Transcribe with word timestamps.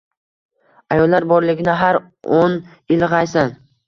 Ayollar 0.95 1.27
borligini 1.31 1.75
har 1.81 1.99
on 2.39 2.57
ilg‘aysan. 2.97 3.53